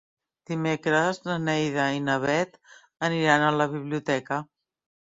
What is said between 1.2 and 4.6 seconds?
na Neida i na Bet aniran a la biblioteca.